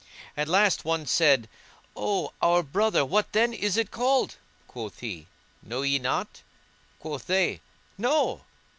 At 0.35 0.47
last 0.47 0.83
one 0.83 1.05
said, 1.05 1.47
"O 1.95 2.33
our 2.41 2.63
brother, 2.63 3.05
what, 3.05 3.33
then, 3.33 3.53
is 3.53 3.77
it 3.77 3.91
called?" 3.91 4.37
Quoth 4.67 4.99
he, 5.01 5.27
"Know 5.61 5.83
ye 5.83 5.99
not?" 5.99 6.41
Quoth 6.99 7.27
they, 7.27 7.61
"No!" 7.99 8.41